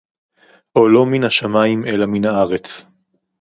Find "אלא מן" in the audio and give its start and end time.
1.85-2.25